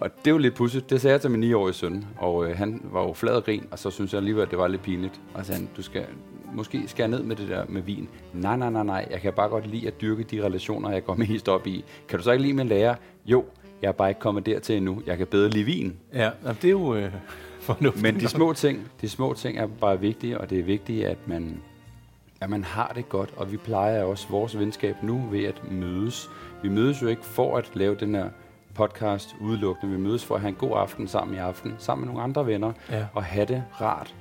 [0.00, 0.90] og det er jo lidt pudsigt.
[0.90, 2.06] Det sagde jeg til min 9-årige søn.
[2.18, 4.58] Og øh, han var jo flad og grin, og så synes jeg alligevel, at det
[4.58, 5.20] var lidt pinligt.
[5.34, 6.04] Og så sagde han, du skal
[6.52, 8.08] måske skære ned med det der med vin.
[8.32, 9.08] Nej, nej, nej, nej.
[9.10, 11.84] Jeg kan bare godt lide at dyrke de relationer, jeg går mest op i.
[12.08, 12.94] Kan du så ikke lide min lærer?
[13.26, 13.44] Jo,
[13.82, 15.02] jeg er bare ikke kommet dertil endnu.
[15.06, 15.96] Jeg kan bedre lide vin.
[16.14, 16.30] Ja,
[16.62, 17.12] det er jo øh,
[17.60, 18.02] fornuftigt.
[18.02, 21.18] Men de små ting, de små ting er bare vigtige, og det er vigtigt, at
[21.26, 21.60] man,
[22.40, 23.30] at man har det godt.
[23.36, 26.30] Og vi plejer også vores venskab nu ved at mødes.
[26.62, 28.28] Vi mødes jo ikke for at lave den her
[28.76, 29.92] podcast udelukkende.
[29.96, 32.46] Vi mødes for at have en god aften sammen i aften, sammen med nogle andre
[32.46, 33.06] venner, Ja.
[33.14, 34.14] og have det rart.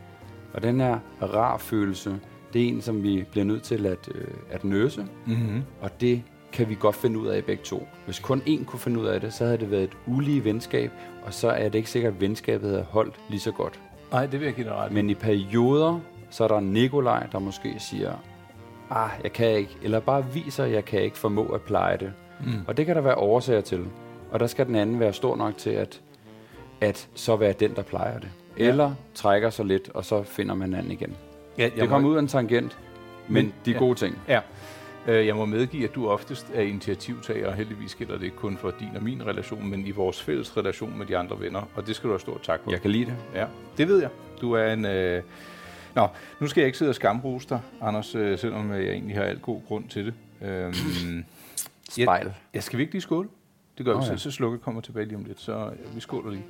[0.53, 2.19] Og den her rar følelse,
[2.53, 5.63] det er en, som vi bliver nødt til at, øh, at nøse, Mm-hmm.
[5.81, 6.21] og det
[6.53, 7.87] kan vi godt finde ud af begge to.
[8.05, 10.91] Hvis kun én kunne finde ud af det, så havde det været et ulige venskab,
[11.25, 13.79] og så er det ikke sikkert, at venskabet havde holdt lige så godt.
[14.11, 14.91] Nej, det vil jeg give dig ret.
[14.91, 18.13] Men i perioder, så er der Nikolaj, der måske siger,
[18.89, 22.13] ah, jeg kan ikke, eller bare viser, at jeg kan ikke formå at pleje det.
[22.45, 22.53] Mm.
[22.67, 23.85] Og det kan der være årsager til.
[24.35, 26.01] Og der skal den anden være stor nok til, at,
[26.81, 28.29] at så være den, der plejer det.
[28.59, 28.67] Ja.
[28.67, 31.15] Eller trækker sig lidt, og så finder man anden igen.
[31.57, 32.77] Ja, Det kommer ud af en tangent.
[33.27, 33.77] Men de ja.
[33.77, 34.17] gode ting.
[34.27, 34.39] Ja.
[35.07, 38.57] Øh, Jeg må medgive, at du oftest er initiativtager, og heldigvis gælder det ikke kun
[38.57, 41.87] for din og min relation, men i vores fælles relation med de andre venner, og
[41.87, 42.71] det skal du have stor tak for.
[42.71, 43.15] Jeg kan lide det.
[43.35, 43.45] Ja,
[43.77, 44.09] det ved jeg.
[44.41, 44.85] Du er en...
[44.85, 45.23] Øh...
[45.95, 46.07] Nå,
[46.39, 49.41] nu skal jeg ikke sidde og skamrose dig, Anders, øh, selvom jeg egentlig har alt
[49.41, 50.13] god grund til det.
[50.49, 51.23] Øhm,
[51.89, 52.33] Spejl.
[52.53, 53.27] ja, skal vi ikke lige skåle?
[53.77, 54.17] Det gør Nå vi, ja.
[54.17, 56.45] så, så slukker kommer tilbage lige om lidt, så ja, vi skåler lige.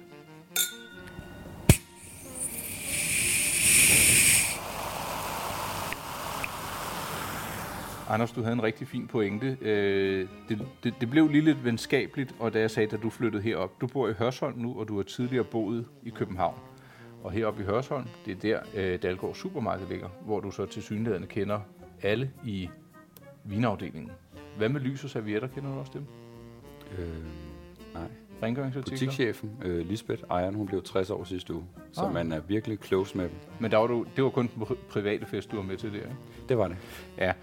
[8.09, 9.57] Anders, du havde en rigtig fin pointe.
[9.61, 13.43] Øh, det, det, det blev lige lidt venskabeligt, og da jeg sagde, at du flyttede
[13.43, 16.55] herop, du bor i Hørsholm nu, og du har tidligere boet i København.
[17.23, 20.83] Og heroppe i Hørsholm, det er der øh, Dalgaard Supermarked ligger, hvor du så til
[20.83, 21.59] synligheden kender
[22.01, 22.69] alle i
[23.43, 24.11] vinafdelingen.
[24.57, 26.05] Hvad med lys og servietter, kender du også dem?
[26.97, 27.07] Øh,
[27.93, 28.03] nej.
[28.43, 28.97] Rengøringsartikler?
[28.97, 31.63] Butikschefen, øh, Lisbeth Ejeren, hun blev 60 år sidste uge.
[31.91, 32.13] Så Ah.
[32.13, 33.35] man er virkelig close med dem.
[33.59, 35.89] Men der var du, det var kun den pri- private fest, du var med til
[35.91, 36.15] der, ikke?
[36.49, 36.77] Det var det.
[37.17, 37.33] Ja.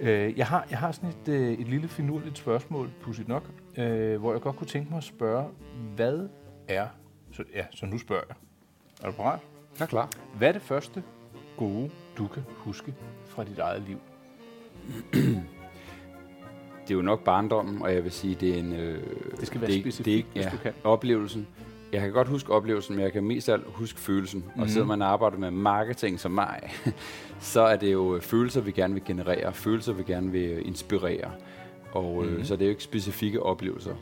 [0.00, 3.44] Øh, jeg, har, jeg har sådan et, øh, et lille finurligt spørgsmål, pudsigt nok,
[3.78, 5.48] øh, hvor jeg godt kunne tænke mig at spørge,
[5.96, 6.28] hvad
[6.68, 6.86] er...
[7.32, 8.36] Så, ja, så nu spørger jeg.
[9.02, 9.40] Er du parat?
[9.78, 10.08] Jeg er klar.
[10.38, 11.02] Hvad er det første
[11.56, 12.94] gode, du kan huske
[13.26, 13.98] fra dit eget liv?
[16.88, 18.72] Det er jo nok barndommen, og jeg vil sige, det er en...
[18.72, 18.98] Øh,
[19.40, 20.72] Det skal være det, specifikt, det ikke, hvis ja, du kan.
[20.84, 21.46] Oplevelsen.
[21.92, 24.40] Jeg kan godt huske oplevelsen, men jeg kan mest af alt huske følelsen.
[24.40, 24.50] Mm.
[24.54, 24.62] Mhm.
[24.62, 26.60] Og sidder man arbejder med marketing som mig,
[27.40, 29.52] så er det jo følelser, vi gerne vil generere.
[29.52, 31.30] Følelser, vi gerne vil inspirere.
[31.92, 32.44] Og øh, Mhm.
[32.44, 33.94] så det er jo ikke specifikke oplevelser.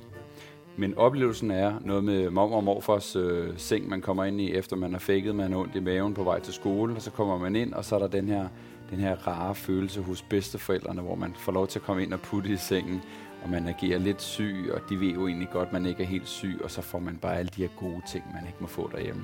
[0.76, 4.76] Men oplevelsen er noget med mor og morfars øh, seng, man kommer ind i, efter
[4.76, 7.38] man har fækket, man har ondt i maven på vej til skole, og så kommer
[7.38, 8.48] man ind, og så er der den her,
[8.90, 12.20] den her rare følelse hos bedsteforældrene, hvor man får lov til at komme ind og
[12.20, 13.02] putte i sengen,
[13.42, 16.06] og man agerer lidt syg, og de ved jo egentlig godt, at man ikke er
[16.06, 18.66] helt syg, og så får man bare alle de her gode ting, man ikke må
[18.66, 19.22] få derhjemme.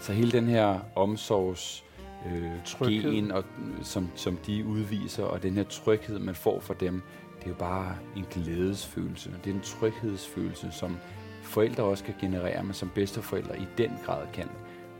[0.00, 1.84] Så hele den her omsorgs
[2.26, 3.12] øh, Tryghed.
[3.12, 3.44] gen, og,
[3.82, 7.02] som, som de udviser, og den her tryghed, man får fra dem,
[7.38, 9.30] det er jo bare en glædesfølelse.
[9.44, 10.96] Det er en tryghedsfølelse, som
[11.42, 14.48] forældre også kan generere, men som bedsteforældre i den grad kan,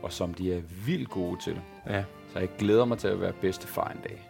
[0.01, 1.61] og som de er vildt gode til.
[1.87, 2.03] Ja.
[2.33, 4.29] Så jeg glæder mig til at være bedstefar en dag.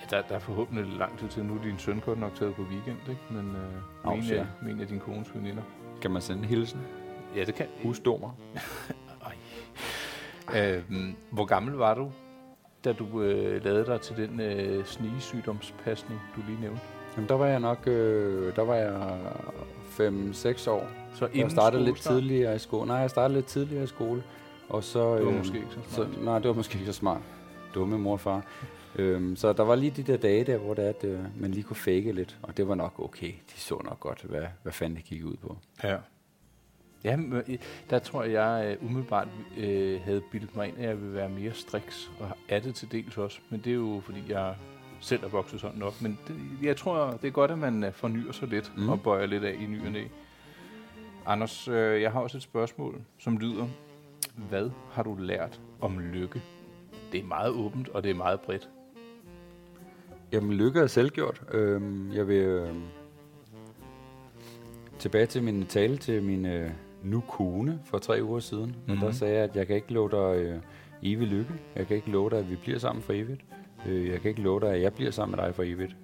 [0.00, 1.44] ja der, der er forhåbentlig lang tid til.
[1.44, 3.20] Nu er din søn godt nok taget på weekend, ikke?
[3.30, 5.62] Men øh, en af, en af din kones veninder.
[6.02, 6.80] Kan man sende en hilsen?
[7.36, 7.66] Ja, det kan.
[7.82, 8.30] Husdommer?
[10.56, 12.12] Øhm, hvor gammel var du,
[12.84, 16.80] da du øh, lavede dig til den øh, snigesygdomspasning, du lige nævnte?
[17.16, 19.18] Jamen, der var jeg nok, øh, der var jeg
[20.64, 20.88] 5-6 år.
[21.14, 22.86] Så Jeg startede lidt tidligere i skole.
[22.86, 24.22] Nej, jeg startede lidt tidligere i skole.
[24.70, 26.24] Og så, Det var øh, måske ikke så så, smart.
[26.24, 27.20] nej, det var måske ikke så smart.
[27.74, 28.42] Dumme mor og far.
[28.96, 31.62] Øhm, så der var lige de der dage der, hvor det at øh, man lige
[31.62, 32.38] kunne fake lidt.
[32.42, 33.26] Og det var nok okay.
[33.26, 35.56] De så nok godt, hvad, hvad fanden det gik ud på.
[35.84, 35.96] Ja.
[37.04, 37.16] Ja,
[37.48, 37.58] øh,
[37.90, 41.28] der tror jeg, jeg øh, umiddelbart øh, havde bildet mig ind, at jeg ville være
[41.28, 43.38] mere striks, og er det til dels også.
[43.50, 44.54] Men det er jo, fordi jeg
[45.00, 46.02] selv er vokset sådan op.
[46.02, 48.88] Men det, jeg tror, det er godt, at man fornyer sig lidt Mm.
[48.88, 50.04] og bøjer lidt af i ny og næ.
[51.26, 53.66] Anders, øh, jeg har også et spørgsmål, som lyder,
[54.48, 56.42] hvad har du lært om lykke?
[57.12, 58.68] Det er meget åbent, og det er meget bredt.
[60.32, 61.42] Jamen, lykke er selvgjort.
[61.52, 62.74] Øhm, jeg vil øh,
[64.98, 66.70] tilbage til min tale til min øh,
[67.02, 68.64] nu kone for tre uger siden.
[68.66, 68.92] Mm-hmm.
[68.92, 69.12] Og der Mhm.
[69.12, 70.58] sagde jeg, at jeg kan ikke love dig øh,
[71.02, 71.52] evig lykke.
[71.76, 73.40] Jeg kan ikke love dig, at vi bliver sammen for evigt.
[73.86, 75.96] Øh, jeg kan ikke love dig, at jeg bliver sammen med dig for evigt.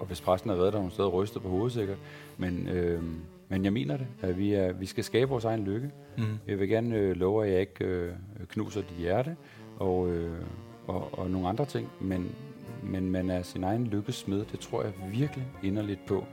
[0.00, 1.98] Og hvis præsten har været der, hun stadig rystet på hovedet sikkert.
[2.36, 3.02] Men, øh,
[3.48, 5.90] men jeg mener det, at vi, er, vi skal skabe vores egen lykke.
[6.18, 6.24] Mm.
[6.46, 8.12] Jeg vil gerne øh, love, at jeg ikke øh,
[8.48, 9.36] knuser dit hjerte
[9.78, 10.40] og, øh,
[10.86, 12.34] og, og nogle andre ting, men,
[12.82, 14.44] men man er sin egen lykkesmed.
[14.44, 16.24] Det tror jeg virkelig inderligt på.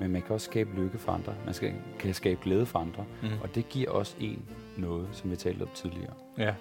[0.00, 1.34] Men man kan også skabe lykke for andre.
[1.44, 3.04] Man skal, kan skabe glæde for andre.
[3.22, 3.28] Mm.
[3.42, 4.42] Og det giver også en
[4.76, 6.12] noget, som vi talte om tidligere.
[6.38, 6.54] Ja.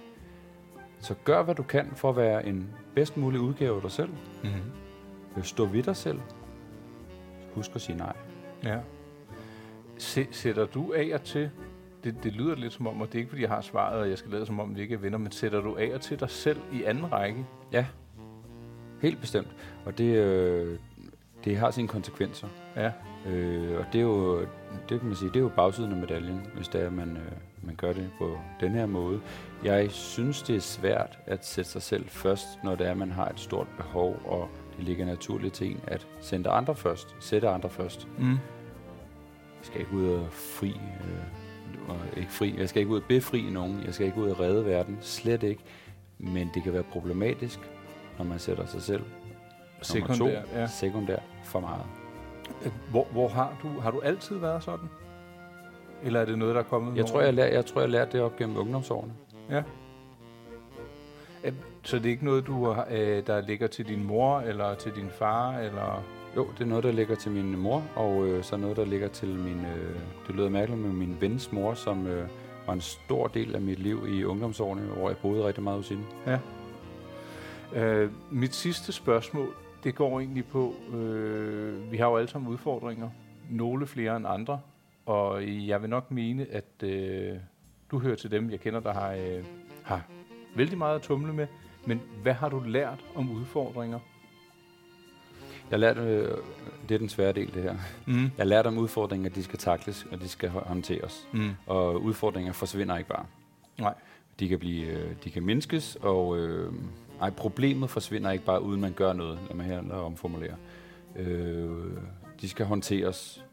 [0.99, 4.09] Så gør, hvad du kan for at være en bedst mulig udgave af dig selv.
[4.43, 5.43] Mm.
[5.43, 6.19] Stå ved dig selv.
[7.53, 8.13] Husk at sige nej.
[8.63, 8.77] Ja.
[10.31, 11.49] Sætter du af og til,
[12.03, 14.09] det, det lyder lidt som om, og det er ikke fordi jeg har svaret, og
[14.09, 16.19] jeg skal lade som om, vi ikke er venner, men sætter du af og til
[16.19, 17.45] dig selv i anden række?
[17.71, 17.85] Ja,
[19.01, 19.47] helt bestemt.
[19.85, 20.79] Og det, øh,
[21.45, 22.47] det har sine konsekvenser.
[22.75, 22.91] Ja.
[23.27, 24.39] Øh, og det er jo,
[24.89, 27.17] det kan man sige, det er jo bagsiden af medaljen, hvis det er, at man,
[27.17, 27.31] øh,
[27.63, 29.21] man gør det på den her måde.
[29.63, 33.11] Jeg synes, det er svært at sætte sig selv først, når det er, at man
[33.11, 37.49] har et stort behov, og det ligger naturligt til en at sende andre først, sætte
[37.49, 38.07] andre først.
[38.17, 38.37] Mm.
[39.61, 43.05] Jeg skal ikke ud og fri, øh, og ikke fri, jeg skal ikke ud og
[43.07, 45.63] befri nogen, jeg skal ikke ud og redde verden, slet ikke.
[46.17, 47.59] Men det kan være problematisk,
[48.17, 49.03] når man sætter sig selv
[49.93, 50.67] nummer to, Sekundær, ja.
[50.67, 51.85] sekundær for meget.
[52.89, 54.89] Hvor, hvor har du, har du altid været sådan?
[56.03, 58.11] Eller er det noget, der er kommet Jeg tror, jeg, lær, jeg tror, jeg lærte
[58.11, 59.13] det op gennem ungdomsårene.
[59.49, 59.63] Ja.
[61.43, 64.95] Øh, Så det er ikke noget, du øh, der ligger til din mor, eller til
[64.95, 66.03] din far, eller...
[66.35, 69.07] Jo, det er noget, der ligger til min mor, og øh, så noget, der ligger
[69.07, 69.65] til min...
[69.65, 69.95] Øh,
[70.27, 72.29] det lyder mærkeligt med min vens mor, som øh,
[72.67, 75.89] var en stor del af mit liv i ungdomsårene, hvor jeg boede rigtig meget hos
[75.89, 76.03] hende.
[76.27, 76.39] Ja.
[77.75, 83.09] Øh, mit sidste spørgsmål, det går egentlig på, øh, vi har jo alle sammen udfordringer,
[83.49, 84.59] nogle flere end andre,
[85.05, 87.37] og jeg vil nok mene, at øh,
[87.91, 89.45] du hører til dem, jeg kender, der har, øh,
[89.83, 90.01] har
[90.55, 91.47] vældig meget at tumle med,
[91.85, 93.99] men hvad har du lært om udfordringer?
[95.71, 96.31] Jeg lærte, øh,
[96.89, 97.75] det er den svære del, det her.
[98.05, 98.31] Mm.
[98.37, 101.27] Jeg lærte om udfordringer, de skal takles, og de skal hå- håndteres.
[101.33, 101.49] Mm.
[101.67, 103.25] Og udfordringer forsvinder ikke bare.
[103.79, 103.93] Nej.
[104.39, 106.73] De kan, blive, øh, de kan mindskes, og øh,
[107.21, 109.39] ej, problemet forsvinder ikke bare, uden man gør noget.
[109.47, 110.55] Lad mig her omformulere.
[111.15, 111.69] Øh,
[112.41, 113.43] de skal håndteres.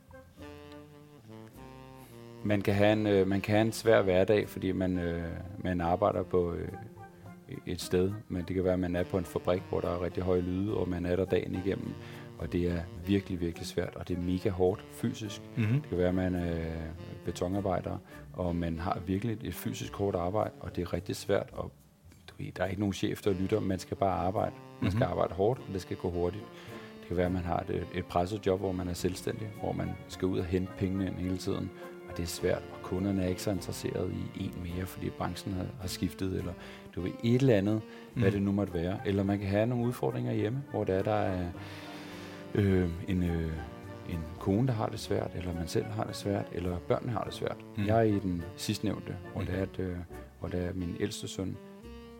[2.45, 5.23] Man kan have en, øh, man kan have en svær hverdag, fordi man, øh,
[5.59, 6.69] man arbejder på øh,
[7.67, 8.13] et sted.
[8.29, 10.41] Men det kan være, at man er på en fabrik, hvor der er rigtig høje
[10.41, 11.93] lyde, og man er der dagen igennem.
[12.39, 15.43] Og det er virkelig, virkelig svært, og det er mega hårdt fysisk.
[15.57, 15.81] Mm-hmm.
[15.81, 16.65] Det kan være, at man er
[17.25, 17.97] betonarbejder,
[18.33, 21.49] og man har virkelig et fysisk hårdt arbejde, og det er rigtig svært.
[21.53, 21.73] Og
[22.29, 23.61] du ved, der er ikke nogen chef, der lytter.
[23.61, 24.55] Man skal bare arbejde.
[24.83, 25.11] Man skal Mhm.
[25.11, 26.45] arbejde hårdt, og det skal gå hurtigt.
[27.01, 29.73] Det kan være, at man har et, et presset job, hvor man er selvstændig, hvor
[29.73, 31.71] man skal ud og hente pengene ind hele tiden.
[32.11, 35.55] Og det er svært, og kunderne er ikke så interesserede i en mere, fordi branchen
[35.55, 36.53] har, har skiftet, eller
[36.99, 37.81] du ved, et eller andet,
[38.15, 38.21] mm.
[38.23, 38.99] hvad det nu måtte være.
[39.07, 41.47] Eller man kan have nogle udfordringer hjemme, hvor der er, der er
[42.55, 43.53] øh, en, øh,
[44.09, 47.25] en kone, der har det svært, eller man selv har det svært, eller børnene har
[47.25, 47.57] det svært.
[47.77, 47.87] Mm.
[47.87, 49.47] Jeg er i den sidstnævnte, hvor, Mm.
[49.47, 49.97] det er, at, øh,
[50.41, 51.57] hvor det er, at min ældste søn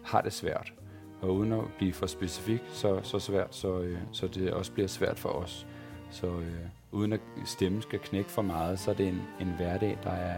[0.05, 0.73] har det svært.
[1.21, 4.89] Og uden at blive for specifik, så, så svært, så, øh, så det også bliver
[4.89, 5.67] svært for os.
[6.11, 6.55] Så øh,
[6.93, 10.37] uden at stemmen skal knække for meget, så er det en, en hverdag, der er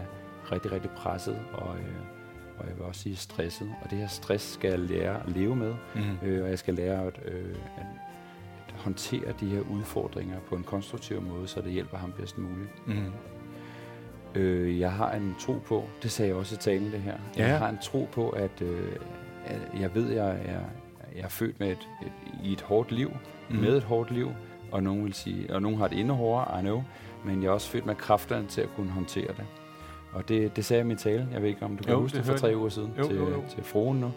[0.51, 2.20] rigtig, rigtig presset, og, øh,
[2.61, 3.73] og jeg vil også sige stresset.
[3.83, 6.01] Og det her stress skal jeg lære at leve med, Mm.
[6.27, 7.85] øh, og jeg skal lære at, øh, at,
[8.67, 12.87] at håndtere de her udfordringer på en konstruktiv måde, så det hjælper ham bedst muligt.
[12.87, 13.11] Mm.
[14.35, 17.47] Øh, jeg har en tro på, det sagde jeg også i talen det her, Ja.
[17.47, 18.91] jeg har en tro på, at, øh,
[19.45, 20.61] at jeg ved, at jeg er,
[21.15, 22.11] jeg er født med et, et,
[22.43, 23.09] i et hårdt liv,
[23.49, 23.55] Mm.
[23.55, 23.61] mm.
[23.61, 24.31] med et hårdt liv,
[24.71, 26.83] og nogen vil sige, og nogen har det endnu hårdere, I know,
[27.25, 29.45] men jeg er også født med kræfterne til at kunne håndtere det.
[30.13, 31.27] Og det, det sagde jeg i min tale.
[31.31, 32.57] Jeg ved ikke, om du kan Jo, huske det det for tre jeg.
[32.57, 33.43] uger siden Jo, til, jo, jo.
[33.55, 34.11] til fruen nu.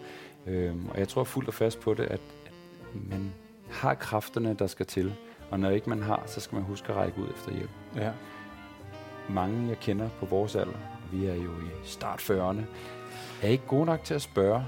[0.47, 2.19] Øhm, og jeg tror fuldt og fast på det, at,
[2.93, 3.33] man
[3.71, 5.13] har kræfterne, der skal til.
[5.51, 7.69] Og når ikke man har, så skal man huske at række ud efter hjælp.
[7.95, 8.11] Ja.
[9.29, 10.77] Mange, jeg kender på vores alder,
[11.11, 12.61] vi er jo i start 40'erne,
[13.41, 14.63] er ikke gode nok til at spørge,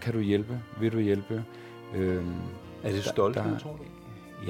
[0.00, 0.60] kan du hjælpe?
[0.80, 1.44] Vil du hjælpe?
[1.94, 2.32] Øhm,
[2.82, 3.82] Er det stolthed, tror du?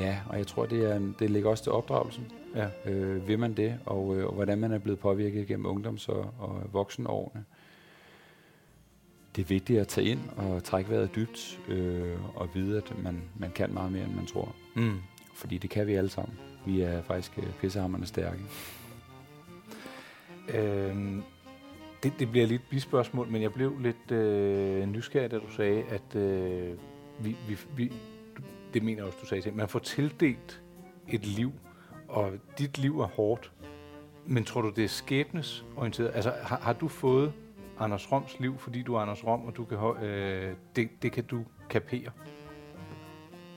[0.00, 2.26] Ja, og jeg tror, det, er, det ligger også til opdragelsen.
[2.54, 2.90] Ja.
[2.90, 6.34] Øh, vil man det, og, øh, og hvordan man er blevet påvirket gennem ungdoms- og,
[6.38, 7.44] og voksenårene.
[9.36, 13.22] Det er vigtigt at tage ind og trække vejret dybt, øh, og vide, at man,
[13.38, 14.54] man kan meget mere, end man tror.
[14.76, 14.98] Mm.
[15.34, 16.38] Fordi det kan vi alle sammen.
[16.66, 18.40] Vi er faktisk øh, pissehammerende stærke.
[20.54, 21.22] Øhm,
[22.02, 25.82] det, det bliver lidt et bispørgsmål, men jeg blev lidt øh, nysgerrig, da du sagde,
[25.82, 26.78] at øh,
[27.20, 27.92] vi, vi, vi,
[28.74, 30.62] det mener jeg også, du sagde til, man får tildelt
[31.08, 31.52] et liv,
[32.14, 33.52] og dit liv er hårdt,
[34.26, 36.10] men tror du, det er skæbnesorienteret?
[36.14, 37.32] Altså, har, har du fået
[37.78, 41.24] Anders Roms liv, fordi du er Anders Rom, og du kan, øh, det, det kan
[41.24, 42.10] du kapere?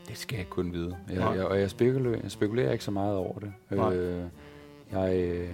[0.07, 0.97] Det skal jeg kun vide.
[1.09, 1.27] Jeg, Nej.
[1.31, 3.53] jeg, og jeg spekulerer, jeg spekulerer ikke så meget over det.
[3.69, 3.93] Nej.
[3.95, 4.23] Øh,
[4.91, 5.49] jeg, øh,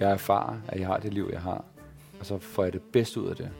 [0.00, 1.64] jeg erfarer, at jeg har det liv, jeg har,
[2.20, 3.50] og så får jeg det bedste ud af det.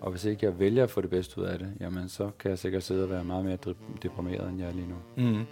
[0.00, 2.48] Og hvis ikke jeg vælger at få det bedste ud af det, jamen så kan
[2.50, 4.94] jeg sikkert sidde og være meget mere dep- deprimeret, end jeg er lige nu.
[5.30, 5.44] Mm.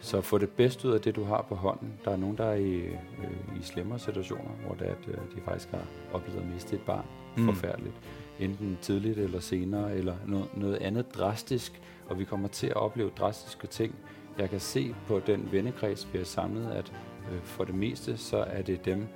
[0.00, 1.92] Så få det bedste ud af det, du har på hånden.
[2.04, 5.14] Der er nogen, der er i, øh, i slemmere situationer, hvor det er, at øh,
[5.14, 5.82] de faktisk har
[6.12, 7.04] oplevet at miste et barn.
[7.36, 7.44] Mm.
[7.44, 7.94] Forfærdeligt.
[8.38, 11.80] Enten tidligt eller senere, eller noget, noget andet drastisk.
[12.08, 13.94] Og vi kommer til at opleve drastiske ting.
[14.38, 16.92] Jeg kan se på den vennekreds, vi har samlet, at
[17.32, 19.06] øh, for det meste, så er det dem,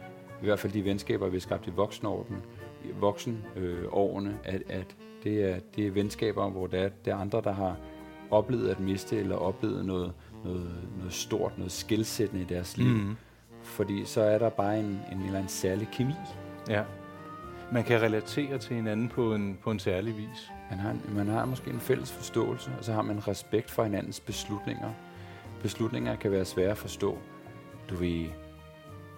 [0.43, 2.43] i hvert fald de venskaber, vi har skabt i voksenårene,
[3.01, 7.17] voksenårene, øh, årene, at, at det, er, det er venskaber, hvor det er, det er
[7.17, 7.77] andre, der har
[8.31, 10.13] oplevet at miste, eller oplevet noget,
[10.45, 12.87] noget, noget stort, noget skilsættende i deres liv.
[12.95, 13.17] Mm.
[13.63, 16.15] Fordi så er der bare en, en eller anden særlig kemi.
[16.69, 16.83] Ja.
[17.73, 20.51] Man kan relatere til hinanden på en, på en særlig vis.
[20.71, 23.85] Man har, en- man har måske en fælles forståelse, og så har man respekt for
[23.85, 24.91] hinandens beslutninger.
[25.63, 27.19] Beslutninger kan være svære at forstå.
[27.91, 28.27] Du ved,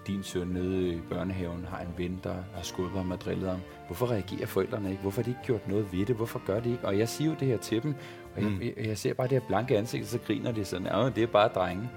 [0.06, 3.58] din søn nede i børnehaven har en ven, der har skubbet ham og drillet ham.
[3.86, 5.02] Hvorfor reagerer forældrene ikke?
[5.02, 6.16] Hvorfor har de ikke gjort noget ved det?
[6.16, 6.86] Hvorfor gør de ikke?
[6.86, 7.94] Og jeg siger jo det her til dem,
[8.36, 8.60] og jeg, Mm.
[8.62, 11.22] jeg, jeg ser bare det her blanke ansigt, og så griner de sådan, ja, det
[11.22, 11.90] er bare drenge.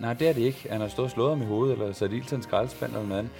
[0.00, 0.68] Nej, det er det ikke.
[0.70, 3.06] Han har stået og slået ham i hovedet, eller sat ild til en skraldespand eller
[3.06, 3.32] noget andet.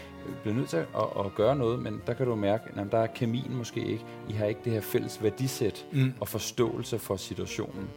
[0.42, 0.84] Bliver nødt til at,
[1.18, 4.04] at, gøre noget, men der kan du mærke, at der er kemien måske ikke.
[4.28, 6.12] I har ikke det her fælles værdisæt mm.
[6.20, 7.88] og forståelse for situationen.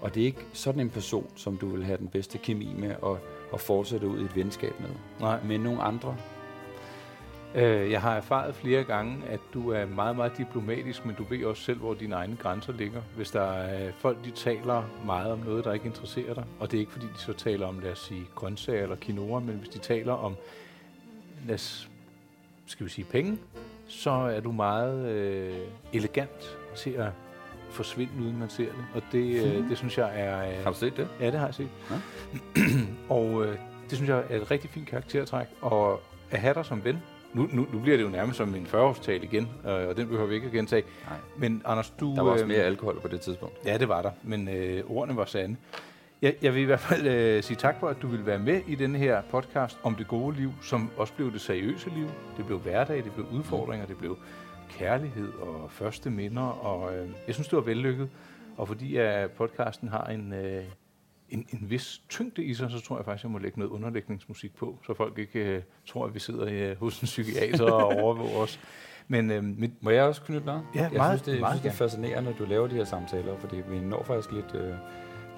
[0.00, 2.90] Og det er ikke sådan en person, som du vil have den bedste kemi med
[2.90, 3.16] at,
[3.54, 4.88] at fortsætte ud i et venskab med.
[5.20, 5.38] Nej.
[5.44, 6.16] Men nogle andre.
[7.54, 11.44] Øh, jeg har erfaret flere gange, at du er meget, meget diplomatisk, men du ved
[11.44, 13.02] også selv, hvor dine egne grænser ligger.
[13.16, 16.76] Hvis der er folk, de taler meget om noget, der ikke interesserer dig, og det
[16.76, 19.68] er ikke fordi, de så taler om, lad os sige, grøntsager eller quinoa, men hvis
[19.68, 20.36] de taler om,
[21.46, 21.90] lad os,
[22.66, 23.38] skal vi sige, penge,
[23.88, 25.58] så er du meget øh,
[25.92, 27.10] elegant til at
[27.70, 28.84] forsvinde, uden man ser det.
[28.94, 30.48] Og det, øh, det synes jeg er...
[30.48, 31.08] Øh, har du set det?
[31.20, 31.68] Ja, det har jeg set.
[31.90, 31.96] Ja.
[33.16, 33.58] og øh,
[33.90, 35.46] det synes jeg er et rigtig fint karaktertræk.
[35.60, 37.02] Og at have dig som ven,
[37.34, 40.26] nu, nu, nu bliver det jo nærmest som en 40-årstal igen, øh, og den behøver
[40.26, 40.82] vi ikke at gentage.
[41.08, 41.18] Nej.
[41.36, 42.14] Men Anders, du...
[42.14, 43.56] Der var også mere øh, alkohol på det tidspunkt.
[43.66, 45.56] Ja, det var der, men øh, ordene var sande.
[46.22, 48.60] Jeg, jeg vil i hvert fald øh, sige tak for, at du vil være med
[48.68, 52.08] i denne her podcast om det gode liv, som også blev det seriøse liv.
[52.36, 54.18] Det blev hverdag, det blev udfordringer, det blev
[54.68, 58.08] kærlighed og første minder, og øh, jeg synes, det var vellykket.
[58.56, 60.64] Og fordi at podcasten har en, øh,
[61.30, 64.56] en, en vis tyngde i sig, så tror jeg faktisk, jeg må lægge noget underlægningsmusik
[64.56, 68.38] på, så folk ikke øh, tror, at vi sidder øh, hos en psykiater og overvåger
[68.38, 68.60] os.
[69.08, 70.62] Men, øh, mit, Må jeg også knytte noget?
[70.74, 72.74] Ja, jeg meget, synes, det, meget jeg synes, det er fascinerende, at du laver de
[72.74, 74.74] her samtaler, fordi vi når faktisk lidt, øh,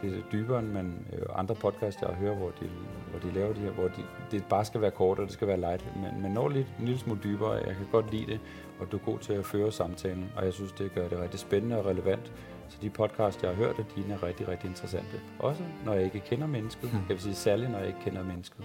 [0.03, 2.71] lidt dybere end man, øh, andre podcasts, jeg hører, hvor de,
[3.11, 5.49] hvor de laver de her, hvor de, det bare skal være kort, og det skal
[5.49, 7.53] være light, men man når lidt, en lille smule dybere.
[7.53, 8.41] Jeg kan godt lide det,
[8.81, 11.41] og du er god til at føre samtalen, og jeg synes, det gør det rigtig
[11.41, 12.33] spændende og relevant
[12.69, 15.21] så de podcast, jeg har hørt, de er rigtig, rigtig interessante.
[15.39, 16.91] Også når jeg ikke kender mennesket.
[16.91, 17.01] Hmm.
[17.01, 18.65] Jeg vil sige særligt, når jeg ikke kender mennesket.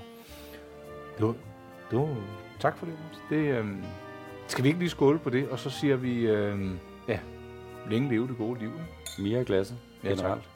[1.20, 1.36] Du,
[1.92, 2.10] du,
[2.60, 2.96] tak for det.
[3.30, 3.66] det øh,
[4.48, 6.72] skal vi ikke lige skåle på det, og så siger vi, øh,
[7.08, 7.20] ja,
[7.90, 8.72] længe leve det gode liv.
[9.20, 10.22] Mere glasse, generelt.
[10.24, 10.51] Ja, tak.